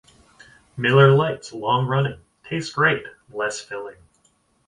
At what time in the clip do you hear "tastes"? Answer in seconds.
2.43-2.73